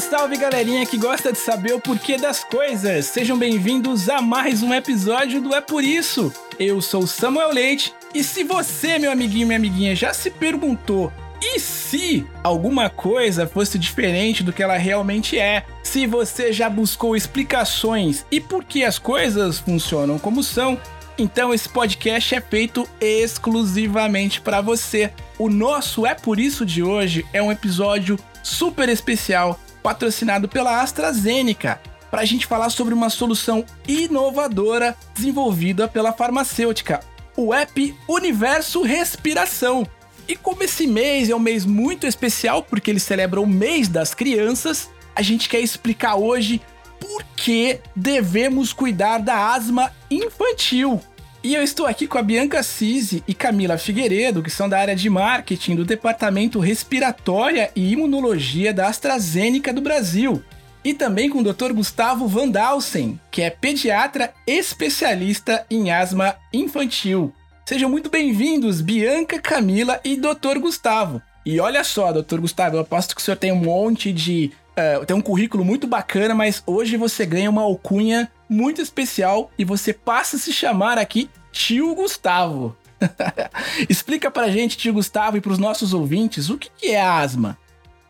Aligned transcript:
Salve, 0.00 0.38
galerinha 0.38 0.86
que 0.86 0.96
gosta 0.96 1.30
de 1.30 1.38
saber 1.38 1.74
o 1.74 1.80
porquê 1.80 2.16
das 2.16 2.42
coisas! 2.42 3.04
Sejam 3.04 3.38
bem-vindos 3.38 4.08
a 4.08 4.22
mais 4.22 4.62
um 4.62 4.72
episódio 4.72 5.42
do 5.42 5.54
É 5.54 5.60
Por 5.60 5.84
Isso! 5.84 6.32
Eu 6.58 6.80
sou 6.80 7.06
Samuel 7.06 7.52
Leite 7.52 7.92
e 8.14 8.24
se 8.24 8.42
você, 8.42 8.98
meu 8.98 9.12
amiguinho 9.12 9.42
e 9.42 9.44
minha 9.44 9.58
amiguinha, 9.58 9.94
já 9.94 10.14
se 10.14 10.30
perguntou 10.30 11.12
e 11.42 11.60
se 11.60 12.26
alguma 12.42 12.88
coisa 12.88 13.46
fosse 13.46 13.78
diferente 13.78 14.42
do 14.42 14.54
que 14.54 14.62
ela 14.62 14.78
realmente 14.78 15.38
é? 15.38 15.66
Se 15.82 16.06
você 16.06 16.50
já 16.50 16.70
buscou 16.70 17.14
explicações 17.14 18.24
e 18.30 18.40
por 18.40 18.64
que 18.64 18.82
as 18.82 18.98
coisas 18.98 19.58
funcionam 19.58 20.18
como 20.18 20.42
são, 20.42 20.80
então 21.18 21.52
esse 21.52 21.68
podcast 21.68 22.34
é 22.34 22.40
feito 22.40 22.88
exclusivamente 23.00 24.40
para 24.40 24.62
você. 24.62 25.12
O 25.38 25.50
nosso 25.50 26.06
É 26.06 26.14
Por 26.14 26.40
Isso 26.40 26.64
de 26.64 26.82
hoje 26.82 27.24
é 27.34 27.42
um 27.42 27.52
episódio 27.52 28.18
super 28.42 28.88
especial 28.88 29.60
patrocinado 29.82 30.48
pela 30.48 30.82
AstraZeneca 30.82 31.80
para 32.10 32.22
a 32.22 32.24
gente 32.24 32.46
falar 32.46 32.70
sobre 32.70 32.92
uma 32.92 33.08
solução 33.08 33.64
inovadora 33.86 34.96
desenvolvida 35.14 35.86
pela 35.86 36.12
farmacêutica, 36.12 37.00
o 37.36 37.54
app 37.54 37.94
Universo 38.08 38.82
Respiração. 38.82 39.86
E 40.26 40.36
como 40.36 40.62
esse 40.62 40.86
mês 40.86 41.30
é 41.30 41.34
um 41.34 41.40
mês 41.40 41.64
muito 41.64 42.06
especial 42.06 42.62
porque 42.62 42.90
ele 42.90 43.00
celebra 43.00 43.40
o 43.40 43.46
mês 43.46 43.88
das 43.88 44.14
crianças, 44.14 44.90
a 45.14 45.22
gente 45.22 45.48
quer 45.48 45.60
explicar 45.60 46.16
hoje 46.16 46.60
por 46.98 47.24
que 47.36 47.80
devemos 47.96 48.72
cuidar 48.72 49.18
da 49.18 49.52
asma 49.52 49.92
infantil. 50.10 51.00
E 51.42 51.54
eu 51.54 51.62
estou 51.62 51.86
aqui 51.86 52.06
com 52.06 52.18
a 52.18 52.22
Bianca 52.22 52.62
Cisi 52.62 53.24
e 53.26 53.32
Camila 53.32 53.78
Figueiredo, 53.78 54.42
que 54.42 54.50
são 54.50 54.68
da 54.68 54.78
área 54.78 54.94
de 54.94 55.08
marketing 55.08 55.74
do 55.74 55.86
Departamento 55.86 56.60
Respiratória 56.60 57.70
e 57.74 57.92
Imunologia 57.92 58.74
da 58.74 58.88
AstraZeneca 58.88 59.72
do 59.72 59.80
Brasil. 59.80 60.42
E 60.84 60.92
também 60.92 61.30
com 61.30 61.38
o 61.38 61.42
Dr. 61.42 61.72
Gustavo 61.72 62.28
Vandalsen, 62.28 63.18
que 63.30 63.40
é 63.40 63.48
pediatra 63.48 64.34
especialista 64.46 65.64
em 65.70 65.90
asma 65.90 66.36
infantil. 66.52 67.32
Sejam 67.64 67.88
muito 67.88 68.10
bem-vindos, 68.10 68.82
Bianca, 68.82 69.40
Camila 69.40 69.98
e 70.04 70.16
Dr. 70.16 70.58
Gustavo. 70.60 71.22
E 71.46 71.58
olha 71.58 71.82
só, 71.84 72.12
Dr. 72.12 72.38
Gustavo, 72.38 72.76
eu 72.76 72.80
aposto 72.80 73.14
que 73.14 73.20
o 73.22 73.24
senhor 73.24 73.38
tem 73.38 73.50
um 73.50 73.56
monte 73.56 74.12
de. 74.12 74.52
Uh, 74.72 75.06
tem 75.06 75.16
um 75.16 75.22
currículo 75.22 75.64
muito 75.64 75.86
bacana, 75.86 76.34
mas 76.34 76.62
hoje 76.66 76.98
você 76.98 77.24
ganha 77.24 77.48
uma 77.48 77.62
alcunha 77.62 78.30
muito 78.50 78.82
especial 78.82 79.48
e 79.56 79.64
você 79.64 79.94
passa 79.94 80.34
a 80.34 80.38
se 80.40 80.52
chamar 80.52 80.98
aqui 80.98 81.30
Tio 81.52 81.94
Gustavo. 81.94 82.76
Explica 83.88 84.30
pra 84.30 84.50
gente, 84.50 84.76
tio 84.76 84.92
Gustavo, 84.92 85.36
e 85.36 85.40
pros 85.40 85.56
nossos 85.56 85.94
ouvintes, 85.94 86.50
o 86.50 86.58
que, 86.58 86.68
que 86.76 86.88
é 86.88 87.00
asma? 87.00 87.56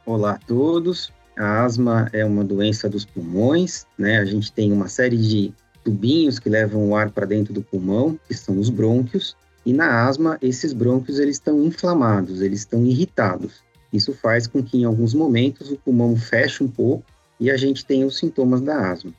Olá 0.04 0.32
a 0.32 0.38
todos. 0.38 1.12
A 1.38 1.62
asma 1.62 2.08
é 2.12 2.24
uma 2.24 2.42
doença 2.42 2.88
dos 2.88 3.04
pulmões, 3.04 3.86
né? 3.96 4.18
A 4.18 4.24
gente 4.24 4.50
tem 4.50 4.72
uma 4.72 4.88
série 4.88 5.16
de 5.16 5.54
tubinhos 5.84 6.38
que 6.38 6.48
levam 6.48 6.88
o 6.88 6.96
ar 6.96 7.10
para 7.10 7.26
dentro 7.26 7.52
do 7.52 7.62
pulmão, 7.62 8.18
que 8.26 8.34
são 8.34 8.58
os 8.58 8.68
brônquios, 8.68 9.36
e 9.64 9.72
na 9.72 10.06
asma, 10.06 10.38
esses 10.40 10.72
brônquios 10.72 11.18
eles 11.18 11.36
estão 11.36 11.62
inflamados, 11.62 12.40
eles 12.40 12.60
estão 12.60 12.84
irritados. 12.84 13.62
Isso 13.92 14.12
faz 14.14 14.46
com 14.46 14.62
que 14.62 14.78
em 14.78 14.84
alguns 14.84 15.14
momentos 15.14 15.70
o 15.70 15.76
pulmão 15.76 16.16
feche 16.16 16.64
um 16.64 16.68
pouco 16.68 17.04
e 17.38 17.50
a 17.50 17.56
gente 17.56 17.84
tenha 17.84 18.06
os 18.06 18.18
sintomas 18.18 18.60
da 18.60 18.90
asma. 18.90 19.12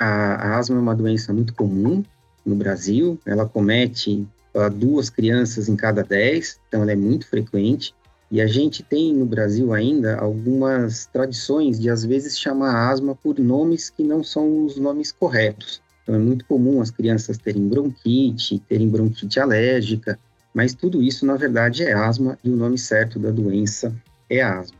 A, 0.00 0.56
asma 0.56 0.76
é 0.76 0.80
uma 0.80 0.96
doença 0.96 1.32
muito 1.32 1.54
comum 1.54 2.02
no 2.44 2.56
Brasil, 2.56 3.20
ela 3.26 3.46
comete 3.46 4.26
duas 4.74 5.10
crianças 5.10 5.68
em 5.68 5.76
cada 5.76 6.02
dez, 6.02 6.58
então 6.66 6.82
ela 6.82 6.92
é 6.92 6.96
muito 6.96 7.26
frequente. 7.28 7.94
E 8.32 8.40
a 8.40 8.46
gente 8.46 8.82
tem 8.82 9.12
no 9.12 9.26
Brasil 9.26 9.72
ainda 9.72 10.16
algumas 10.16 11.06
tradições 11.06 11.78
de 11.78 11.90
às 11.90 12.04
vezes 12.04 12.38
chamar 12.38 12.74
a 12.74 12.90
asma 12.90 13.14
por 13.14 13.38
nomes 13.38 13.90
que 13.90 14.02
não 14.02 14.24
são 14.24 14.64
os 14.64 14.76
nomes 14.76 15.12
corretos. 15.12 15.82
Então, 16.02 16.14
é 16.14 16.18
muito 16.18 16.44
comum 16.46 16.80
as 16.80 16.90
crianças 16.90 17.36
terem 17.36 17.68
bronquite, 17.68 18.58
terem 18.60 18.88
bronquite 18.88 19.38
alérgica, 19.38 20.18
mas 20.54 20.74
tudo 20.74 21.02
isso, 21.02 21.26
na 21.26 21.36
verdade, 21.36 21.84
é 21.84 21.92
asma 21.92 22.38
e 22.42 22.50
o 22.50 22.56
nome 22.56 22.78
certo 22.78 23.18
da 23.18 23.30
doença 23.30 23.94
é 24.28 24.40
asma. 24.40 24.78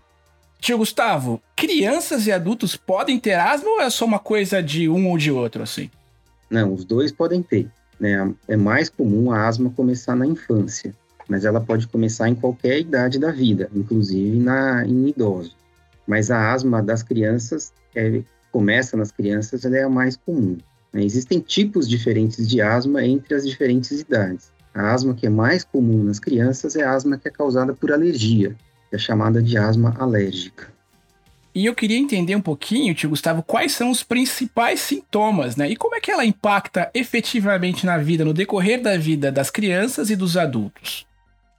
Tio 0.60 0.78
Gustavo, 0.78 1.40
crianças 1.60 2.26
e 2.26 2.32
adultos 2.32 2.74
podem 2.74 3.20
ter 3.20 3.34
asma 3.34 3.68
ou 3.68 3.80
é 3.80 3.90
só 3.90 4.06
uma 4.06 4.18
coisa 4.18 4.62
de 4.62 4.88
um 4.88 5.10
ou 5.10 5.18
de 5.18 5.30
outro, 5.30 5.62
assim? 5.62 5.90
Não, 6.48 6.72
os 6.72 6.84
dois 6.84 7.12
podem 7.12 7.42
ter. 7.42 7.68
Né? 7.98 8.32
É 8.48 8.56
mais 8.56 8.88
comum 8.88 9.30
a 9.30 9.46
asma 9.46 9.70
começar 9.70 10.16
na 10.16 10.26
infância, 10.26 10.94
mas 11.28 11.44
ela 11.44 11.60
pode 11.60 11.86
começar 11.86 12.28
em 12.28 12.34
qualquer 12.34 12.80
idade 12.80 13.18
da 13.18 13.30
vida, 13.30 13.70
inclusive 13.74 14.38
na, 14.38 14.86
em 14.86 15.08
idosos. 15.08 15.54
Mas 16.06 16.30
a 16.30 16.52
asma 16.52 16.82
das 16.82 17.02
crianças, 17.02 17.72
é, 17.94 18.22
começa 18.50 18.96
nas 18.96 19.12
crianças, 19.12 19.64
ela 19.64 19.76
é 19.76 19.82
a 19.82 19.88
mais 19.88 20.16
comum. 20.16 20.56
Né? 20.92 21.04
Existem 21.04 21.40
tipos 21.40 21.86
diferentes 21.86 22.48
de 22.48 22.62
asma 22.62 23.04
entre 23.04 23.34
as 23.34 23.46
diferentes 23.46 24.00
idades. 24.00 24.50
A 24.74 24.94
asma 24.94 25.14
que 25.14 25.26
é 25.26 25.30
mais 25.30 25.62
comum 25.62 26.02
nas 26.04 26.18
crianças 26.18 26.74
é 26.74 26.82
a 26.82 26.94
asma 26.94 27.18
que 27.18 27.28
é 27.28 27.30
causada 27.30 27.74
por 27.74 27.92
alergia, 27.92 28.56
que 28.88 28.96
é 28.96 28.98
chamada 28.98 29.42
de 29.42 29.58
asma 29.58 29.94
alérgica. 29.98 30.79
E 31.54 31.66
eu 31.66 31.74
queria 31.74 31.98
entender 31.98 32.36
um 32.36 32.40
pouquinho, 32.40 32.94
tio 32.94 33.10
Gustavo, 33.10 33.42
quais 33.42 33.72
são 33.72 33.90
os 33.90 34.02
principais 34.02 34.80
sintomas, 34.80 35.56
né? 35.56 35.68
E 35.68 35.76
como 35.76 35.96
é 35.96 36.00
que 36.00 36.10
ela 36.10 36.24
impacta 36.24 36.90
efetivamente 36.94 37.84
na 37.84 37.98
vida, 37.98 38.24
no 38.24 38.32
decorrer 38.32 38.80
da 38.80 38.96
vida 38.96 39.32
das 39.32 39.50
crianças 39.50 40.10
e 40.10 40.16
dos 40.16 40.36
adultos? 40.36 41.06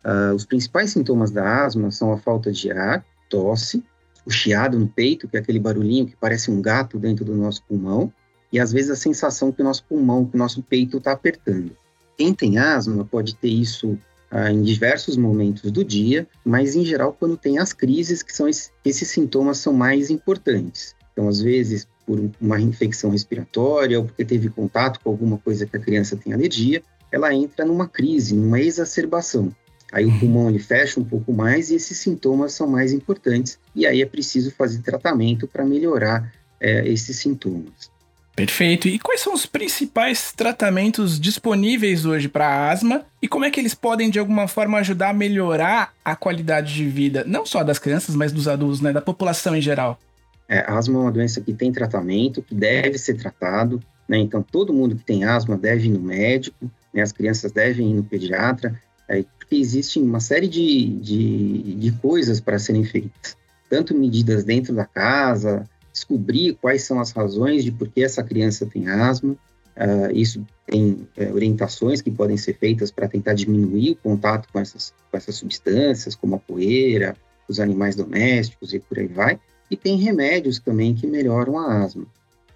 Uh, 0.06 0.34
os 0.34 0.46
principais 0.46 0.92
sintomas 0.92 1.30
da 1.30 1.66
asma 1.66 1.92
são 1.92 2.14
a 2.14 2.18
falta 2.18 2.52
de 2.52 2.72
ar, 2.72 3.06
tosse, 3.30 3.84
o 4.26 4.32
chiado 4.32 4.80
no 4.80 4.88
peito, 4.88 5.28
que 5.28 5.36
é 5.36 5.40
aquele 5.40 5.60
barulhinho 5.60 6.08
que 6.08 6.16
parece 6.16 6.50
um 6.50 6.62
gato 6.62 6.98
dentro 6.98 7.26
do 7.26 7.36
nosso 7.36 7.64
pulmão, 7.64 8.12
e 8.52 8.60
às 8.60 8.72
vezes 8.72 8.92
a 8.92 8.96
sensação 8.96 9.52
que 9.52 9.62
o 9.62 9.66
nosso 9.66 9.84
pulmão, 9.84 10.26
que 10.26 10.36
o 10.36 10.40
nosso 10.40 10.64
peito 10.64 10.98
está 10.98 11.12
apertando. 11.12 11.76
Quem 12.18 12.34
tem 12.34 12.58
asma 12.58 13.04
pode 13.04 13.36
ter 13.36 13.50
isso 13.50 13.98
ah, 14.32 14.50
em 14.50 14.62
diversos 14.62 15.18
momentos 15.18 15.70
do 15.72 15.84
dia, 15.84 16.26
mas 16.44 16.76
em 16.76 16.86
geral 16.86 17.16
quando 17.20 17.36
tem 17.36 17.60
as 17.60 17.74
crises, 17.74 18.24
que 18.24 18.34
são 18.34 18.48
esses, 18.48 18.72
esses 18.84 19.10
sintomas 19.10 19.58
são 19.58 19.74
mais 19.74 20.10
importantes. 20.10 20.96
Então, 21.12 21.28
às 21.28 21.42
vezes, 21.42 21.86
por 22.06 22.32
uma 22.40 22.60
infecção 22.60 23.10
respiratória 23.10 24.00
ou 24.00 24.06
porque 24.06 24.24
teve 24.24 24.50
contato 24.50 25.00
com 25.02 25.10
alguma 25.10 25.38
coisa 25.38 25.66
que 25.66 25.76
a 25.76 25.80
criança 25.80 26.16
tem 26.16 26.34
alergia, 26.34 26.82
ela 27.12 27.34
entra 27.34 27.66
numa 27.66 27.88
crise, 27.88 28.34
numa 28.34 28.60
exacerbação. 28.60 29.54
Aí 29.92 30.06
o 30.06 30.20
pulmão 30.20 30.50
ele 30.50 30.60
fecha 30.60 31.00
um 31.00 31.04
pouco 31.04 31.34
mais 31.34 31.70
e 31.70 31.76
esses 31.76 31.98
sintomas 31.98 32.54
são 32.54 32.66
mais 32.66 32.94
importantes. 32.94 33.60
E 33.76 33.86
aí 33.86 34.02
é 34.02 34.06
preciso 34.06 34.50
fazer 34.52 34.82
tratamento 34.82 35.46
para 35.46 35.66
melhorar 35.66 36.34
é, 36.60 36.88
esses 36.88 37.18
sintomas. 37.18 37.92
Perfeito. 38.36 38.88
E 38.88 38.98
quais 38.98 39.22
são 39.22 39.34
os 39.34 39.46
principais 39.46 40.32
tratamentos 40.32 41.20
disponíveis 41.20 42.06
hoje 42.06 42.30
para 42.30 42.72
asma 42.72 43.06
e 43.22 43.28
como 43.28 43.46
é 43.46 43.52
que 43.52 43.60
eles 43.60 43.76
podem 43.76 44.10
de 44.10 44.20
alguma 44.20 44.48
forma 44.48 44.80
ajudar 44.80 45.10
a 45.10 45.14
melhorar 45.14 45.94
a 46.04 46.16
qualidade 46.16 46.74
de 46.74 46.88
vida, 46.88 47.24
não 47.28 47.46
só 47.46 47.64
das 47.64 47.78
crianças, 47.78 48.16
mas 48.16 48.32
dos 48.32 48.48
adultos, 48.48 48.82
né, 48.82 48.94
da 48.94 49.02
população 49.02 49.56
em 49.56 49.62
geral? 49.62 50.00
É, 50.48 50.66
asma 50.70 51.00
é 51.00 51.02
uma 51.04 51.12
doença 51.12 51.40
que 51.42 51.54
tem 51.54 51.72
tratamento, 51.72 52.42
que 52.42 52.56
deve 52.56 52.98
ser 52.98 53.16
tratado, 53.16 53.82
né? 54.08 54.18
Então 54.18 54.42
todo 54.42 54.74
mundo 54.74 54.96
que 54.96 55.04
tem 55.04 55.24
asma 55.24 55.58
deve 55.58 55.88
ir 55.88 55.92
no 55.92 56.02
médico, 56.02 56.70
né? 56.94 57.02
As 57.02 57.12
crianças 57.12 57.52
devem 57.52 57.92
ir 57.92 57.94
no 57.94 58.04
pediatra, 58.04 58.78
é, 59.08 59.24
porque 59.40 59.56
existe 59.56 60.00
uma 60.00 60.20
série 60.20 60.48
de, 60.48 60.88
de, 61.00 61.76
de 61.76 61.92
coisas 61.94 62.42
para 62.42 62.60
serem 62.60 62.84
feitas, 62.84 63.38
tanto 63.70 63.96
medidas 63.96 64.44
dentro 64.44 64.74
da 64.74 64.86
casa, 64.86 65.66
descobrir 65.92 66.58
quais 66.62 66.84
são 66.84 67.00
as 67.00 67.12
razões 67.12 67.64
de 67.64 67.72
por 67.72 67.88
que 67.90 68.04
essa 68.04 68.24
criança 68.24 68.66
tem 68.66 68.88
asma. 68.88 69.36
Uh, 69.76 70.12
isso 70.14 70.46
tem 70.66 71.08
uh, 71.18 71.34
orientações 71.34 72.02
que 72.02 72.12
podem 72.12 72.38
ser 72.38 72.58
feitas 72.58 72.92
para 72.92 73.08
tentar 73.08 73.34
diminuir 73.34 73.92
o 73.92 73.96
contato 73.96 74.48
com 74.52 74.60
essas, 74.60 74.94
com 75.10 75.18
essas 75.18 75.36
substâncias, 75.36 76.16
como 76.16 76.36
a 76.36 76.40
poeira, 76.40 77.16
os 77.48 77.60
animais 77.60 77.96
domésticos 77.96 78.74
e 78.74 78.80
por 78.80 79.00
aí 79.00 79.08
vai. 79.08 79.40
E 79.70 79.78
tem 79.78 79.98
remédios 79.98 80.60
também 80.60 80.94
que 80.94 81.08
melhoram 81.08 81.58
a 81.58 81.84
asma. 81.84 82.06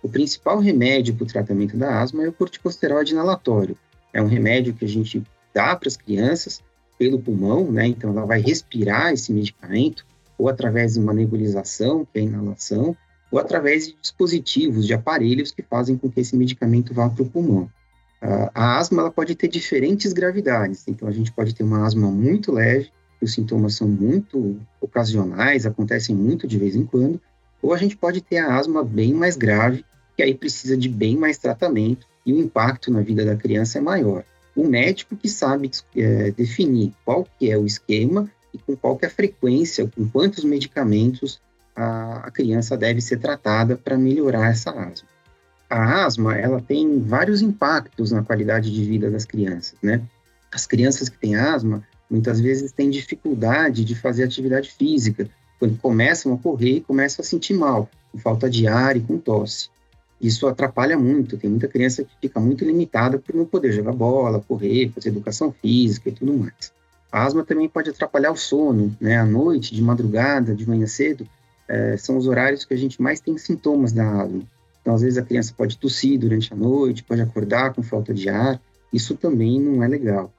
O 0.04 0.10
principal 0.10 0.60
remédio 0.60 1.16
para 1.16 1.24
o 1.24 1.28
tratamento 1.28 1.76
da 1.78 2.00
asma 2.00 2.24
é 2.24 2.28
o 2.28 2.34
corticosteroide 2.34 3.14
inalatório. 3.14 3.78
É 4.14 4.22
um 4.22 4.28
remédio 4.28 4.74
que 4.74 4.86
a 4.86 4.88
gente 4.88 5.24
dá 5.54 5.76
para 5.76 5.88
as 5.88 5.98
crianças 5.98 6.62
pelo 6.98 7.20
pulmão, 7.20 7.72
né? 7.72 7.88
Então 7.88 8.12
ela 8.12 8.26
vai 8.26 8.40
respirar 8.40 9.14
esse 9.14 9.34
medicamento 9.34 10.06
ou 10.38 10.50
através 10.50 10.94
de 10.94 11.00
uma 11.00 11.14
nebulização, 11.14 12.06
que 12.06 12.20
é 12.20 12.22
a 12.22 12.26
inalação, 12.26 12.96
ou 13.32 13.40
através 13.40 13.88
de 13.88 13.98
dispositivos, 14.02 14.86
de 14.86 14.94
aparelhos 14.94 15.52
que 15.52 15.62
fazem 15.62 15.98
com 15.98 16.10
que 16.10 16.20
esse 16.20 16.36
medicamento 16.36 16.94
vá 16.94 17.10
para 17.10 17.24
o 17.24 17.30
pulmão. 17.30 17.70
a 18.54 18.78
asma 18.78 19.02
ela 19.02 19.12
pode 19.12 19.36
ter 19.36 19.48
diferentes 19.48 20.14
gravidades, 20.14 20.88
então 20.88 21.08
a 21.08 21.12
gente 21.12 21.32
pode 21.32 21.54
ter 21.54 21.64
uma 21.64 21.86
asma 21.86 22.10
muito 22.10 22.52
leve, 22.52 22.90
os 23.22 23.34
sintomas 23.34 23.76
são 23.76 23.88
muito 23.88 24.60
ocasionais, 24.80 25.66
acontecem 25.66 26.16
muito 26.16 26.48
de 26.48 26.58
vez 26.58 26.76
em 26.76 26.86
quando, 26.86 27.20
ou 27.62 27.74
a 27.74 27.78
gente 27.78 27.98
pode 27.98 28.22
ter 28.22 28.38
a 28.38 28.58
asma 28.58 28.84
bem 28.84 29.14
mais 29.14 29.36
grave, 29.36 29.84
que 30.16 30.24
aí 30.24 30.34
precisa 30.34 30.78
de 30.78 30.88
bem 30.88 31.18
mais 31.18 31.38
tratamento 31.38 32.08
e 32.26 32.34
o 32.34 32.40
impacto 32.40 32.92
na 32.92 33.02
vida 33.02 33.26
da 33.26 33.36
criança 33.36 33.78
é 33.78 33.82
maior. 33.82 34.24
O 34.56 34.68
médico 34.68 35.16
que 35.16 35.28
sabe 35.28 35.70
é, 35.96 36.32
definir 36.32 36.94
qual 37.04 37.28
que 37.38 37.52
é 37.52 37.58
o 37.58 37.66
esquema 37.66 38.30
e 38.54 38.58
com 38.58 38.76
qual 38.76 38.96
que 38.96 39.06
é 39.06 39.08
a 39.08 39.12
frequência, 39.12 39.92
com 39.94 40.08
quantos 40.08 40.44
medicamentos 40.44 41.42
a, 41.76 42.28
a 42.28 42.32
criança 42.32 42.78
deve 42.78 43.02
ser 43.02 43.18
tratada 43.18 43.76
para 43.76 43.98
melhorar 43.98 44.50
essa 44.50 44.72
asma. 44.72 45.08
A 45.70 46.06
asma, 46.06 46.36
ela 46.36 46.62
tem 46.62 47.00
vários 47.02 47.42
impactos 47.42 48.12
na 48.12 48.24
qualidade 48.24 48.72
de 48.72 48.86
vida 48.86 49.10
das 49.10 49.26
crianças, 49.26 49.76
né? 49.82 50.02
As 50.52 50.66
crianças 50.66 51.10
que 51.10 51.18
têm 51.18 51.36
asma, 51.36 51.84
muitas 52.10 52.40
vezes 52.40 52.72
têm 52.72 52.90
dificuldade 52.90 53.84
de 53.84 53.96
fazer 53.96 54.24
atividade 54.24 54.72
física, 54.72 55.28
quando 55.60 55.78
começam 55.78 56.34
a 56.34 56.38
correr, 56.38 56.82
começam 56.82 57.24
a 57.24 57.26
sentir 57.26 57.54
mal, 57.54 57.90
com 58.12 58.18
falta 58.20 58.50
de 58.50 58.68
ar 58.68 58.96
e 58.96 59.02
com 59.02 59.18
tosse. 59.18 59.70
Isso 60.22 60.48
atrapalha 60.48 60.98
muito, 60.98 61.38
tem 61.38 61.50
muita 61.50 61.68
criança 61.68 62.04
que 62.04 62.12
fica 62.22 62.40
muito 62.40 62.64
limitada 62.64 63.20
por 63.20 63.36
não 63.36 63.46
poder 63.46 63.72
jogar 63.72 63.92
bola, 63.92 64.44
correr, 64.48 64.92
fazer 64.94 65.10
educação 65.10 65.52
física 65.52 66.10
e 66.10 66.12
tudo 66.12 66.34
mais. 66.34 66.72
A 67.12 67.24
asma 67.24 67.44
também 67.44 67.68
pode 67.68 67.90
atrapalhar 67.90 68.32
o 68.32 68.38
sono, 68.38 68.96
né? 69.00 69.18
À 69.18 69.26
noite, 69.26 69.74
de 69.74 69.82
madrugada, 69.82 70.56
de 70.56 70.68
manhã 70.68 70.88
cedo, 70.88 71.28
é, 71.68 71.98
são 71.98 72.18
os 72.18 72.28
horários 72.28 72.66
que 72.66 72.74
a 72.74 72.78
gente 72.78 73.02
mais 73.02 73.20
tem 73.20 73.38
sintomas 73.38 73.92
da 73.92 74.08
asma. 74.22 74.44
Então, 74.82 74.94
às 74.94 75.02
vezes, 75.02 75.18
a 75.18 75.24
criança 75.24 75.54
pode 75.58 75.78
tossir 75.78 76.20
durante 76.20 76.54
a 76.54 76.56
noite, 76.56 77.04
pode 77.04 77.22
acordar 77.22 77.74
com 77.74 77.82
falta 77.82 78.14
de 78.14 78.30
ar, 78.30 78.62
isso 78.94 79.16
também 79.16 79.60
não 79.60 79.84
é 79.84 79.88
legal. 79.88 80.32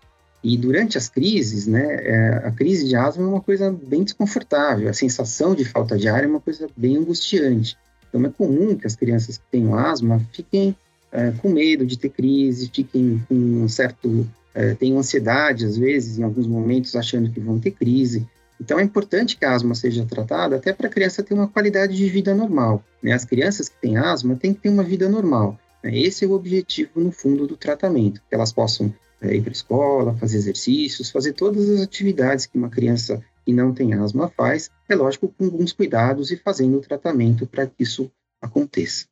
E 0.43 0.56
durante 0.56 0.96
as 0.96 1.08
crises, 1.08 1.67
né, 1.67 1.96
é, 2.00 2.43
a 2.44 2.52
crise 2.52 2.88
de 2.88 2.94
asma 2.94 3.25
é 3.25 3.26
uma 3.26 3.40
coisa 3.40 3.73
bem 3.73 4.05
desconfortável, 4.05 4.88
a 4.88 4.93
sensação 4.93 5.55
de 5.55 5.64
falta 5.64 5.99
de 5.99 6.08
ar 6.08 6.23
é 6.23 6.26
uma 6.28 6.40
coisa 6.40 6.69
bem 6.76 6.96
angustiante. 6.96 7.76
Então, 8.08 8.25
é 8.25 8.31
comum 8.31 8.76
que 8.76 8.87
as 8.87 8.94
crianças 8.94 9.38
que 9.38 9.44
tenham 9.50 9.75
asma 9.75 10.20
fiquem 10.32 10.76
é, 11.11 11.32
com 11.32 11.49
medo 11.49 11.84
de 11.84 11.99
ter 11.99 12.11
crise, 12.11 12.70
fiquem 12.73 13.23
com 13.28 13.34
um 13.34 13.69
certo. 13.69 14.26
É, 14.55 14.75
tenham 14.75 14.99
ansiedade, 14.99 15.67
às 15.67 15.76
vezes, 15.76 16.19
em 16.19 16.23
alguns 16.23 16.46
momentos, 16.46 16.94
achando 16.96 17.31
que 17.31 17.40
vão 17.40 17.58
ter 17.58 17.73
crise. 17.73 18.26
Então 18.61 18.79
é 18.79 18.82
importante 18.82 19.37
que 19.37 19.44
a 19.44 19.55
asma 19.55 19.75
seja 19.75 20.05
tratada 20.05 20.56
até 20.56 20.73
para 20.73 20.87
a 20.87 20.91
criança 20.91 21.23
ter 21.23 21.35
uma 21.35 21.49
qualidade 21.49 21.97
de 21.97 22.08
vida 22.08 22.35
normal. 22.35 22.82
Né? 23.03 23.12
As 23.12 23.25
crianças 23.25 23.69
que 23.69 23.81
têm 23.81 23.97
asma 23.97 24.37
têm 24.37 24.55
que 24.55 24.61
ter 24.61 24.69
uma 24.69 24.82
vida 24.82 25.08
normal. 25.08 25.58
Né? 25.82 25.99
Esse 25.99 26.25
é 26.25 26.29
o 26.29 26.32
objetivo, 26.32 27.00
no 27.00 27.12
fundo, 27.12 27.47
do 27.47 27.56
tratamento, 27.56 28.20
que 28.29 28.35
elas 28.35 28.53
possam 28.53 28.93
é, 29.20 29.35
ir 29.35 29.43
para 29.43 29.50
a 29.50 29.53
escola, 29.53 30.17
fazer 30.17 30.38
exercícios, 30.38 31.11
fazer 31.11 31.32
todas 31.32 31.69
as 31.69 31.81
atividades 31.81 32.47
que 32.47 32.58
uma 32.58 32.70
criança 32.70 33.23
que 33.44 33.53
não 33.53 33.73
tem 33.73 33.94
asma 33.94 34.29
faz, 34.29 34.70
é 34.88 34.94
lógico, 34.94 35.29
com 35.29 35.44
alguns 35.44 35.73
cuidados 35.73 36.31
e 36.31 36.37
fazendo 36.37 36.79
o 36.79 36.81
tratamento 36.81 37.47
para 37.47 37.67
que 37.67 37.82
isso 37.82 38.11
aconteça. 38.43 39.06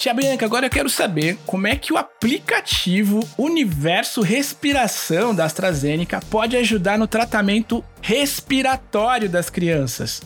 Tia 0.00 0.14
Bianca, 0.14 0.46
agora 0.46 0.64
eu 0.64 0.70
quero 0.70 0.88
saber 0.88 1.36
como 1.44 1.66
é 1.66 1.76
que 1.76 1.92
o 1.92 1.98
aplicativo 1.98 3.20
Universo 3.36 4.22
Respiração 4.22 5.34
da 5.34 5.44
AstraZeneca 5.44 6.22
pode 6.30 6.56
ajudar 6.56 6.96
no 6.96 7.06
tratamento 7.06 7.84
respiratório 8.00 9.28
das 9.28 9.50
crianças. 9.50 10.22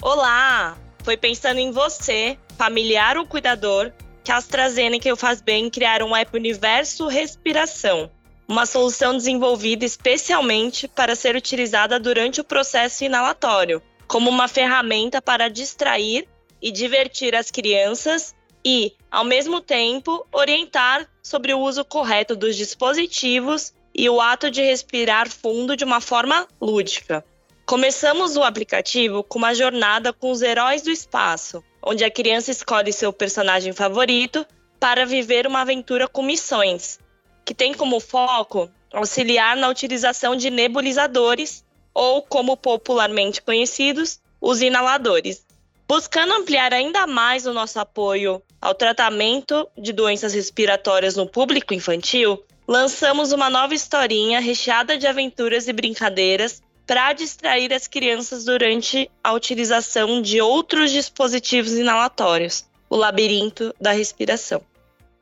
Olá! 0.00 0.78
Foi 1.04 1.14
pensando 1.14 1.58
em 1.58 1.70
você, 1.70 2.38
familiar 2.56 3.18
ou 3.18 3.26
cuidador, 3.26 3.92
que 4.24 4.32
a 4.32 4.38
AstraZeneca 4.38 5.06
e 5.06 5.12
o 5.12 5.16
Fazbem 5.16 5.68
criaram 5.68 6.12
o 6.12 6.16
app 6.16 6.34
Universo 6.34 7.06
Respiração, 7.06 8.10
uma 8.48 8.64
solução 8.64 9.14
desenvolvida 9.14 9.84
especialmente 9.84 10.88
para 10.88 11.14
ser 11.14 11.36
utilizada 11.36 12.00
durante 12.00 12.40
o 12.40 12.44
processo 12.44 13.04
inalatório, 13.04 13.82
como 14.06 14.30
uma 14.30 14.48
ferramenta 14.48 15.20
para 15.20 15.50
distrair 15.50 16.26
e 16.62 16.72
divertir 16.72 17.34
as 17.34 17.50
crianças 17.50 18.34
e, 18.64 18.94
ao 19.10 19.24
mesmo 19.24 19.60
tempo, 19.60 20.26
orientar 20.32 21.08
sobre 21.22 21.52
o 21.54 21.60
uso 21.60 21.84
correto 21.84 22.36
dos 22.36 22.56
dispositivos 22.56 23.72
e 23.94 24.08
o 24.08 24.20
ato 24.20 24.50
de 24.50 24.62
respirar 24.62 25.28
fundo 25.28 25.76
de 25.76 25.84
uma 25.84 26.00
forma 26.00 26.46
lúdica. 26.60 27.24
Começamos 27.66 28.36
o 28.36 28.42
aplicativo 28.42 29.22
com 29.22 29.38
uma 29.38 29.54
jornada 29.54 30.12
com 30.12 30.30
os 30.30 30.40
heróis 30.40 30.82
do 30.82 30.90
espaço, 30.90 31.62
onde 31.82 32.04
a 32.04 32.10
criança 32.10 32.50
escolhe 32.50 32.92
seu 32.92 33.12
personagem 33.12 33.72
favorito 33.72 34.46
para 34.80 35.04
viver 35.04 35.46
uma 35.46 35.60
aventura 35.60 36.08
com 36.08 36.22
missões, 36.22 36.98
que 37.44 37.54
tem 37.54 37.74
como 37.74 38.00
foco 38.00 38.70
auxiliar 38.92 39.56
na 39.56 39.68
utilização 39.68 40.34
de 40.36 40.50
nebulizadores, 40.50 41.64
ou 41.92 42.22
como 42.22 42.56
popularmente 42.56 43.42
conhecidos, 43.42 44.20
os 44.40 44.62
inaladores, 44.62 45.44
Buscando 45.88 46.34
ampliar 46.34 46.74
ainda 46.74 47.06
mais 47.06 47.46
o 47.46 47.54
nosso 47.54 47.80
apoio 47.80 48.42
ao 48.60 48.74
tratamento 48.74 49.66
de 49.74 49.90
doenças 49.90 50.34
respiratórias 50.34 51.16
no 51.16 51.26
público 51.26 51.72
infantil, 51.72 52.44
lançamos 52.68 53.32
uma 53.32 53.48
nova 53.48 53.74
historinha 53.74 54.38
recheada 54.38 54.98
de 54.98 55.06
aventuras 55.06 55.66
e 55.66 55.72
brincadeiras 55.72 56.62
para 56.86 57.14
distrair 57.14 57.72
as 57.72 57.86
crianças 57.86 58.44
durante 58.44 59.10
a 59.24 59.32
utilização 59.32 60.20
de 60.20 60.42
outros 60.42 60.90
dispositivos 60.90 61.72
inalatórios, 61.72 62.66
o 62.90 62.96
labirinto 62.96 63.74
da 63.80 63.92
respiração. 63.92 64.60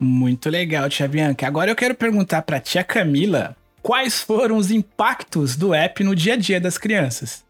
Muito 0.00 0.50
legal, 0.50 0.88
tia 0.88 1.06
Bianca. 1.06 1.46
Agora 1.46 1.70
eu 1.70 1.76
quero 1.76 1.94
perguntar 1.94 2.42
para 2.42 2.58
tia 2.58 2.82
Camila 2.82 3.56
quais 3.80 4.20
foram 4.20 4.56
os 4.56 4.72
impactos 4.72 5.54
do 5.54 5.72
app 5.72 6.02
no 6.02 6.14
dia 6.14 6.34
a 6.34 6.36
dia 6.36 6.60
das 6.60 6.76
crianças. 6.76 7.44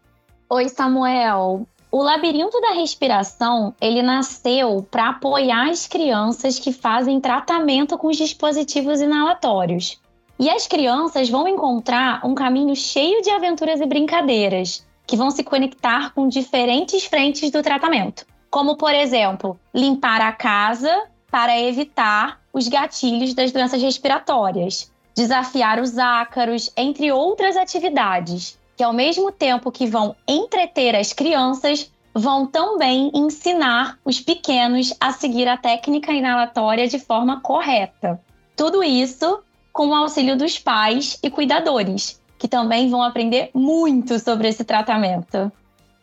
Oi, 0.49 0.69
Samuel. 0.69 1.67
O 1.89 2.03
labirinto 2.03 2.59
da 2.59 2.73
respiração, 2.73 3.73
ele 3.79 4.01
nasceu 4.01 4.85
para 4.91 5.09
apoiar 5.09 5.69
as 5.69 5.87
crianças 5.87 6.59
que 6.59 6.73
fazem 6.73 7.21
tratamento 7.21 7.97
com 7.97 8.07
os 8.07 8.17
dispositivos 8.17 8.99
inalatórios. 8.99 9.97
E 10.37 10.49
as 10.49 10.67
crianças 10.67 11.29
vão 11.29 11.47
encontrar 11.47 12.25
um 12.25 12.35
caminho 12.35 12.75
cheio 12.75 13.21
de 13.21 13.29
aventuras 13.29 13.79
e 13.79 13.85
brincadeiras, 13.85 14.85
que 15.07 15.15
vão 15.15 15.31
se 15.31 15.45
conectar 15.45 16.13
com 16.13 16.27
diferentes 16.27 17.05
frentes 17.05 17.49
do 17.51 17.63
tratamento. 17.63 18.25
Como, 18.51 18.75
por 18.75 18.93
exemplo, 18.93 19.57
limpar 19.73 20.19
a 20.19 20.33
casa 20.33 21.05
para 21.31 21.57
evitar 21.57 22.41
os 22.51 22.67
gatilhos 22.67 23.33
das 23.33 23.53
doenças 23.53 23.81
respiratórias, 23.81 24.91
desafiar 25.15 25.79
os 25.79 25.97
ácaros, 25.97 26.69
entre 26.75 27.13
outras 27.13 27.55
atividades 27.55 28.57
que 28.77 28.83
ao 28.83 28.93
mesmo 28.93 29.31
tempo 29.31 29.71
que 29.71 29.87
vão 29.87 30.15
entreter 30.27 30.95
as 30.95 31.11
crianças, 31.11 31.91
vão 32.13 32.45
também 32.45 33.11
ensinar 33.13 33.97
os 34.05 34.21
pequenos 34.21 34.93
a 34.99 35.11
seguir 35.11 35.47
a 35.47 35.57
técnica 35.57 36.13
inalatória 36.13 36.87
de 36.87 36.99
forma 36.99 37.41
correta. 37.41 38.21
Tudo 38.55 38.83
isso 38.83 39.39
com 39.73 39.89
o 39.89 39.95
auxílio 39.95 40.37
dos 40.37 40.59
pais 40.59 41.17
e 41.21 41.29
cuidadores, 41.29 42.21
que 42.37 42.47
também 42.47 42.89
vão 42.89 43.01
aprender 43.01 43.49
muito 43.53 44.19
sobre 44.19 44.47
esse 44.47 44.63
tratamento. 44.63 45.51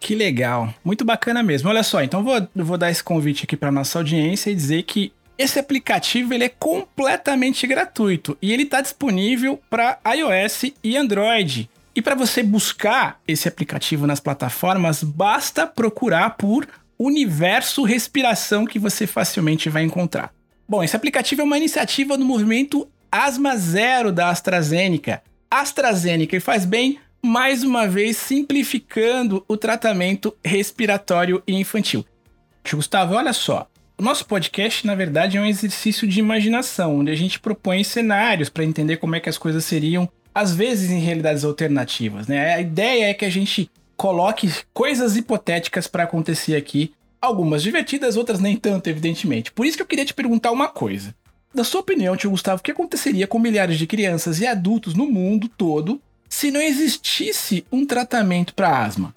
Que 0.01 0.15
legal, 0.15 0.69
muito 0.85 1.05
bacana 1.05 1.43
mesmo. 1.43 1.69
Olha 1.69 1.83
só, 1.83 2.03
então 2.03 2.23
vou, 2.23 2.47
vou 2.55 2.77
dar 2.77 2.91
esse 2.91 3.03
convite 3.03 3.45
aqui 3.45 3.57
para 3.57 3.73
nossa 3.73 3.99
audiência 3.99 4.51
e 4.51 4.55
dizer 4.55 4.83
que 4.83 5.13
esse 5.39 5.59
aplicativo 5.59 6.35
ele 6.35 6.45
é 6.45 6.49
completamente 6.49 7.67
gratuito 7.67 8.37
e 8.41 8.53
ele 8.53 8.65
está 8.65 8.81
disponível 8.81 9.61
para 9.71 9.99
iOS 10.07 10.73
e 10.83 10.97
Android. 10.97 11.69
E 11.97 12.03
para 12.03 12.17
você 12.17 12.43
buscar 12.43 13.21
esse 13.27 13.47
aplicativo 13.47 14.07
nas 14.07 14.19
plataformas, 14.19 15.03
basta 15.05 15.65
procurar 15.65 16.31
por 16.31 16.67
Universo 16.99 17.85
Respiração 17.85 18.65
que 18.65 18.81
você 18.81 19.07
facilmente 19.07 19.69
vai 19.69 19.85
encontrar. 19.85 20.33
Bom, 20.69 20.83
esse 20.83 20.97
aplicativo 20.97 21.43
é 21.43 21.45
uma 21.45 21.57
iniciativa 21.57 22.19
do 22.19 22.25
movimento 22.25 22.89
Asma 23.13 23.57
Zero 23.57 24.11
da 24.11 24.29
AstraZeneca. 24.29 25.23
AstraZeneca 25.49 26.37
e 26.37 26.41
faz 26.41 26.65
bem, 26.65 26.99
mais 27.23 27.63
uma 27.63 27.87
vez, 27.87 28.17
simplificando 28.17 29.45
o 29.47 29.57
tratamento 29.57 30.37
respiratório 30.45 31.43
infantil. 31.47 32.05
Gustavo, 32.73 33.15
olha 33.15 33.33
só. 33.33 33.69
O 33.97 34.03
nosso 34.03 34.27
podcast, 34.27 34.85
na 34.85 34.97
verdade, 34.97 35.37
é 35.37 35.41
um 35.41 35.47
exercício 35.47 36.09
de 36.09 36.19
imaginação, 36.19 36.99
onde 36.99 37.13
a 37.13 37.15
gente 37.15 37.39
propõe 37.39 37.85
cenários 37.85 38.49
para 38.49 38.65
entender 38.65 38.97
como 38.97 39.15
é 39.15 39.21
que 39.21 39.29
as 39.29 39.39
coisas 39.39 39.65
seriam 39.65 40.11
às 40.35 40.55
vezes 40.55 40.91
em 40.91 40.99
realidades 40.99 41.45
alternativas, 41.45 42.27
né? 42.27 42.55
A 42.55 42.61
ideia 42.61 43.11
é 43.11 43.15
que 43.15 43.25
a 43.25 43.31
gente 43.31 43.71
coloque 43.97 44.53
coisas 44.73 45.17
hipotéticas 45.17 45.87
para 45.87 46.03
acontecer 46.03 46.57
aqui, 46.57 46.93
algumas 47.21 47.63
divertidas, 47.63 48.17
outras 48.17 48.41
nem 48.41 48.57
tanto, 48.57 48.89
evidentemente. 48.89 49.53
Por 49.53 49.65
isso 49.65 49.77
que 49.77 49.83
eu 49.83 49.87
queria 49.87 50.05
te 50.05 50.13
perguntar 50.13 50.51
uma 50.51 50.69
coisa. 50.69 51.15
Na 51.55 51.63
sua 51.63 51.81
opinião, 51.81 52.17
tio 52.17 52.31
Gustavo, 52.31 52.59
o 52.59 52.63
que 52.63 52.73
aconteceria 52.73 53.29
com 53.29 53.39
milhares 53.39 53.79
de 53.79 53.87
crianças 53.87 54.41
e 54.41 54.47
adultos 54.47 54.95
no 54.95 55.07
mundo 55.07 55.49
todo 55.49 56.01
se 56.29 56.51
não 56.51 56.61
existisse 56.61 57.65
um 57.71 57.87
tratamento 57.87 58.55
para 58.55 58.85
asma? 58.85 59.15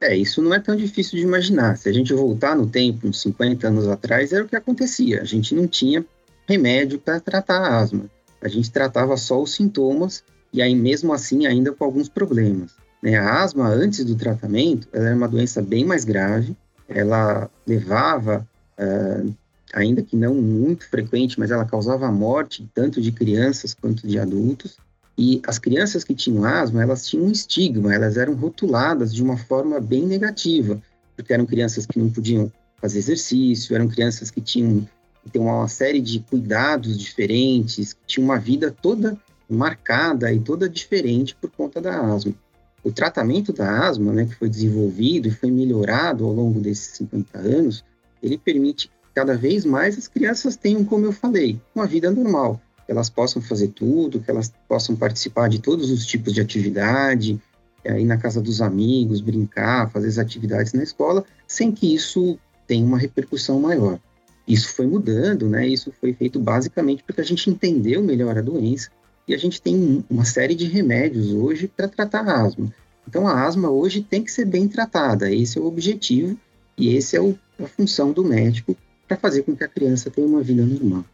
É, 0.00 0.14
isso 0.14 0.40
não 0.40 0.54
é 0.54 0.60
tão 0.60 0.76
difícil 0.76 1.18
de 1.18 1.24
imaginar. 1.24 1.76
Se 1.76 1.88
a 1.88 1.92
gente 1.92 2.12
voltar 2.12 2.54
no 2.54 2.68
tempo, 2.68 3.08
uns 3.08 3.20
50 3.22 3.66
anos 3.66 3.88
atrás, 3.88 4.32
era 4.32 4.44
o 4.44 4.48
que 4.48 4.54
acontecia. 4.54 5.20
A 5.20 5.24
gente 5.24 5.54
não 5.54 5.66
tinha 5.66 6.04
remédio 6.46 7.00
para 7.00 7.18
tratar 7.18 7.58
a 7.58 7.78
asma. 7.80 8.08
A 8.40 8.46
gente 8.46 8.70
tratava 8.70 9.16
só 9.16 9.42
os 9.42 9.54
sintomas 9.54 10.22
e 10.56 10.62
aí 10.62 10.74
mesmo 10.74 11.12
assim 11.12 11.46
ainda 11.46 11.70
com 11.72 11.84
alguns 11.84 12.08
problemas. 12.08 12.72
Né? 13.02 13.16
A 13.16 13.42
asma, 13.42 13.68
antes 13.68 14.04
do 14.04 14.16
tratamento, 14.16 14.88
ela 14.92 15.06
era 15.08 15.16
uma 15.16 15.28
doença 15.28 15.60
bem 15.60 15.84
mais 15.84 16.04
grave, 16.04 16.56
ela 16.88 17.50
levava, 17.66 18.48
uh, 18.78 19.34
ainda 19.74 20.02
que 20.02 20.16
não 20.16 20.34
muito 20.34 20.88
frequente, 20.88 21.38
mas 21.38 21.50
ela 21.50 21.66
causava 21.66 22.10
morte 22.10 22.66
tanto 22.74 23.02
de 23.02 23.12
crianças 23.12 23.74
quanto 23.74 24.06
de 24.06 24.18
adultos, 24.18 24.78
E 25.18 25.40
as 25.46 25.58
crianças 25.58 26.04
que 26.04 26.14
tinham 26.14 26.44
asma, 26.44 26.82
elas 26.82 27.06
tinham 27.06 27.26
um 27.26 27.30
estigma, 27.30 27.94
elas 27.94 28.18
eram 28.18 28.34
rotuladas 28.34 29.14
de 29.14 29.22
uma 29.22 29.36
forma 29.36 29.80
bem 29.80 30.06
negativa, 30.06 30.80
porque 31.16 31.32
eram 31.32 31.46
crianças 31.46 31.86
que 31.86 31.98
não 31.98 32.10
podiam 32.10 32.52
fazer 32.78 32.98
exercício, 32.98 33.74
eram 33.74 33.88
crianças 33.88 34.30
que 34.30 34.42
tinham 34.42 34.86
que 35.24 35.30
ter 35.30 35.38
uma 35.38 35.66
série 35.68 36.00
de 36.00 36.20
cuidados 36.20 36.98
diferentes, 36.98 37.96
tinham 38.06 38.26
uma 38.26 38.38
vida 38.38 38.70
toda 38.70 39.18
marcada 39.48 40.32
e 40.32 40.40
toda 40.40 40.68
diferente 40.68 41.34
por 41.34 41.50
conta 41.50 41.80
da 41.80 42.00
asma. 42.00 42.34
O 42.82 42.92
tratamento 42.92 43.52
da 43.52 43.86
asma, 43.86 44.12
né, 44.12 44.26
que 44.26 44.34
foi 44.34 44.48
desenvolvido 44.48 45.28
e 45.28 45.30
foi 45.30 45.50
melhorado 45.50 46.24
ao 46.24 46.32
longo 46.32 46.60
desses 46.60 46.96
50 46.96 47.38
anos, 47.38 47.84
ele 48.22 48.38
permite 48.38 48.88
que 48.88 48.94
cada 49.14 49.36
vez 49.36 49.64
mais 49.64 49.98
as 49.98 50.06
crianças 50.06 50.56
tenham, 50.56 50.84
como 50.84 51.04
eu 51.04 51.12
falei, 51.12 51.60
uma 51.74 51.86
vida 51.86 52.10
normal, 52.10 52.60
que 52.84 52.92
elas 52.92 53.10
possam 53.10 53.42
fazer 53.42 53.68
tudo, 53.68 54.20
que 54.20 54.30
elas 54.30 54.52
possam 54.68 54.94
participar 54.94 55.48
de 55.48 55.60
todos 55.60 55.90
os 55.90 56.06
tipos 56.06 56.32
de 56.32 56.40
atividade, 56.40 57.40
ir 57.84 58.04
na 58.04 58.16
casa 58.16 58.40
dos 58.40 58.60
amigos, 58.60 59.20
brincar, 59.20 59.90
fazer 59.90 60.08
as 60.08 60.18
atividades 60.18 60.72
na 60.72 60.82
escola, 60.82 61.24
sem 61.46 61.72
que 61.72 61.94
isso 61.94 62.38
tenha 62.66 62.84
uma 62.84 62.98
repercussão 62.98 63.60
maior. 63.60 63.98
Isso 64.46 64.68
foi 64.74 64.86
mudando, 64.86 65.48
né? 65.48 65.66
Isso 65.66 65.92
foi 66.00 66.12
feito 66.12 66.38
basicamente 66.38 67.02
porque 67.04 67.20
a 67.20 67.24
gente 67.24 67.50
entendeu 67.50 68.02
melhor 68.02 68.38
a 68.38 68.42
doença 68.42 68.90
e 69.26 69.34
a 69.34 69.38
gente 69.38 69.60
tem 69.60 70.04
uma 70.08 70.24
série 70.24 70.54
de 70.54 70.66
remédios 70.66 71.32
hoje 71.32 71.68
para 71.68 71.88
tratar 71.88 72.28
a 72.28 72.42
asma. 72.42 72.72
Então 73.08 73.26
a 73.26 73.44
asma 73.44 73.70
hoje 73.70 74.00
tem 74.00 74.22
que 74.22 74.30
ser 74.30 74.44
bem 74.44 74.68
tratada, 74.68 75.32
esse 75.32 75.58
é 75.58 75.60
o 75.60 75.66
objetivo 75.66 76.36
e 76.76 76.94
esse 76.94 77.16
é 77.16 77.20
o, 77.20 77.38
a 77.62 77.66
função 77.66 78.12
do 78.12 78.24
médico 78.24 78.76
para 79.06 79.16
fazer 79.16 79.42
com 79.42 79.56
que 79.56 79.64
a 79.64 79.68
criança 79.68 80.10
tenha 80.10 80.26
uma 80.26 80.42
vida 80.42 80.64
normal. 80.64 81.04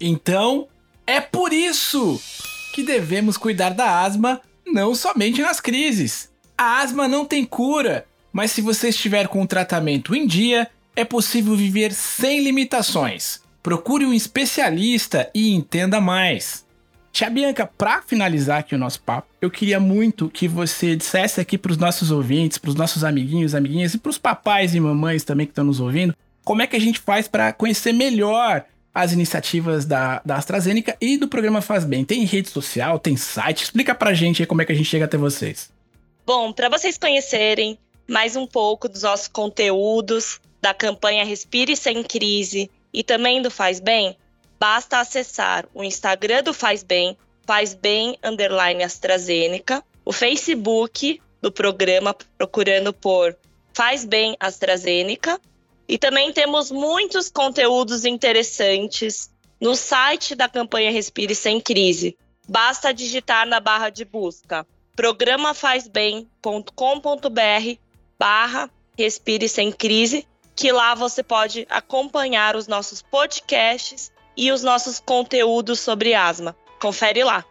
Então, 0.00 0.66
é 1.06 1.20
por 1.20 1.52
isso 1.52 2.20
que 2.74 2.82
devemos 2.82 3.36
cuidar 3.36 3.70
da 3.70 4.00
asma 4.00 4.40
não 4.66 4.94
somente 4.94 5.40
nas 5.40 5.60
crises. 5.60 6.28
A 6.58 6.80
asma 6.80 7.06
não 7.06 7.24
tem 7.24 7.44
cura, 7.44 8.04
mas 8.32 8.50
se 8.50 8.60
você 8.60 8.88
estiver 8.88 9.28
com 9.28 9.42
o 9.42 9.46
tratamento 9.46 10.14
em 10.14 10.26
dia, 10.26 10.68
é 10.96 11.04
possível 11.04 11.56
viver 11.56 11.92
sem 11.92 12.42
limitações. 12.42 13.40
Procure 13.62 14.04
um 14.04 14.12
especialista 14.12 15.30
e 15.34 15.52
entenda 15.52 16.00
mais. 16.00 16.64
Tia 17.12 17.28
Bianca, 17.28 17.66
para 17.66 18.00
finalizar 18.00 18.60
aqui 18.60 18.74
o 18.74 18.78
nosso 18.78 19.02
papo, 19.02 19.28
eu 19.38 19.50
queria 19.50 19.78
muito 19.78 20.30
que 20.30 20.48
você 20.48 20.96
dissesse 20.96 21.42
aqui 21.42 21.58
para 21.58 21.70
os 21.70 21.76
nossos 21.76 22.10
ouvintes, 22.10 22.56
para 22.56 22.70
os 22.70 22.74
nossos 22.74 23.04
amiguinhos, 23.04 23.54
amiguinhas 23.54 23.92
e 23.92 23.98
para 23.98 24.08
os 24.08 24.16
papais 24.16 24.74
e 24.74 24.80
mamães 24.80 25.22
também 25.22 25.46
que 25.46 25.52
estão 25.52 25.64
nos 25.64 25.78
ouvindo, 25.78 26.16
como 26.42 26.62
é 26.62 26.66
que 26.66 26.74
a 26.74 26.80
gente 26.80 26.98
faz 26.98 27.28
para 27.28 27.52
conhecer 27.52 27.92
melhor 27.92 28.64
as 28.94 29.12
iniciativas 29.12 29.84
da, 29.84 30.22
da 30.24 30.36
AstraZeneca 30.36 30.96
e 31.00 31.18
do 31.18 31.28
programa 31.28 31.60
Faz 31.60 31.84
Bem. 31.84 32.02
Tem 32.02 32.24
rede 32.24 32.48
social, 32.48 32.98
tem 32.98 33.16
site? 33.16 33.64
Explica 33.64 33.94
pra 33.94 34.14
gente 34.14 34.42
aí 34.42 34.46
como 34.46 34.62
é 34.62 34.64
que 34.64 34.72
a 34.72 34.74
gente 34.74 34.88
chega 34.88 35.04
até 35.04 35.18
vocês. 35.18 35.70
Bom, 36.24 36.50
para 36.50 36.70
vocês 36.70 36.96
conhecerem 36.96 37.78
mais 38.08 38.36
um 38.36 38.46
pouco 38.46 38.88
dos 38.88 39.02
nossos 39.02 39.28
conteúdos, 39.28 40.40
da 40.62 40.72
campanha 40.72 41.24
Respire 41.24 41.76
Sem 41.76 42.02
Crise 42.02 42.70
e 42.92 43.02
também 43.02 43.42
do 43.42 43.50
Faz 43.50 43.80
Bem, 43.80 44.16
basta 44.62 45.00
acessar 45.00 45.66
o 45.74 45.82
Instagram 45.82 46.44
do 46.44 46.54
Faz 46.54 46.84
Bem, 46.84 47.18
Faz 47.44 47.74
Bem 47.74 48.16
Underline 48.22 48.84
AstraZeneca, 48.84 49.82
o 50.04 50.12
Facebook 50.12 51.20
do 51.40 51.50
programa 51.50 52.14
procurando 52.38 52.92
por 52.92 53.36
Faz 53.74 54.04
Bem 54.04 54.36
AstraZeneca 54.38 55.40
e 55.88 55.98
também 55.98 56.32
temos 56.32 56.70
muitos 56.70 57.28
conteúdos 57.28 58.04
interessantes 58.04 59.32
no 59.60 59.74
site 59.74 60.36
da 60.36 60.48
campanha 60.48 60.92
Respire 60.92 61.34
Sem 61.34 61.60
Crise. 61.60 62.16
Basta 62.48 62.94
digitar 62.94 63.48
na 63.48 63.58
barra 63.58 63.90
de 63.90 64.04
busca 64.04 64.64
programafazbem.com.br 64.94 67.80
barra 68.16 68.70
Respire 68.96 69.48
Sem 69.48 69.72
Crise, 69.72 70.24
que 70.54 70.70
lá 70.70 70.94
você 70.94 71.20
pode 71.20 71.66
acompanhar 71.68 72.54
os 72.54 72.68
nossos 72.68 73.02
podcasts 73.02 74.12
e 74.36 74.52
os 74.52 74.62
nossos 74.62 75.00
conteúdos 75.00 75.80
sobre 75.80 76.14
asma. 76.14 76.56
Confere 76.80 77.22
lá. 77.24 77.44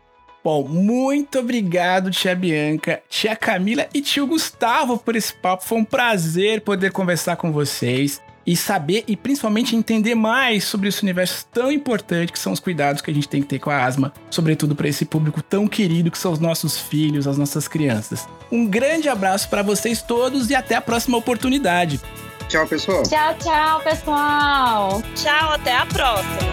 Bom, 0.44 0.68
muito 0.68 1.38
obrigado, 1.38 2.10
tia 2.10 2.36
Bianca, 2.36 3.04
tia 3.08 3.36
Camila 3.36 3.88
e 3.94 4.02
tio 4.02 4.26
Gustavo 4.26 4.98
por 4.98 5.16
esse 5.16 5.34
papo. 5.34 5.64
Foi 5.64 5.78
um 5.78 5.86
prazer 5.86 6.62
poder 6.62 6.92
conversar 6.92 7.36
com 7.36 7.52
vocês 7.52 8.20
e 8.46 8.56
saber 8.56 9.04
e 9.08 9.16
principalmente 9.16 9.76
entender 9.76 10.16
mais 10.16 10.64
sobre 10.64 10.90
esse 10.90 11.04
universo 11.04 11.46
tão 11.52 11.72
importante 11.72 12.32
que 12.32 12.40
são 12.40 12.52
os 12.52 12.60
cuidados 12.60 13.02
que 13.02 13.12
a 13.12 13.14
gente 13.14 13.30
tem 13.30 13.42
que 13.42 13.48
ter 13.48 13.60
com 13.60 13.70
a 13.70 13.86
asma, 13.86 14.12
sobretudo 14.32 14.76
para 14.76 14.88
esse 14.88 15.06
público 15.06 15.44
tão 15.44 15.68
querido 15.68 16.10
que 16.10 16.18
são 16.18 16.32
os 16.32 16.40
nossos 16.40 16.78
filhos, 16.78 17.28
as 17.28 17.38
nossas 17.38 17.68
crianças. 17.68 18.28
Um 18.52 18.66
grande 18.66 19.10
abraço 19.10 19.48
para 19.48 19.62
vocês 19.62 20.02
todos 20.02 20.50
e 20.50 20.56
até 20.56 20.76
a 20.76 20.82
próxima 20.82 21.18
oportunidade. 21.18 22.02
Tchau, 22.50 22.68
pessoal. 22.68 23.04
Tchau, 23.04 23.36
tchau, 23.36 23.82
pessoal. 23.82 25.04
Tchau, 25.16 25.54
até 25.54 25.74
a 25.74 25.86
próxima. 25.86 26.51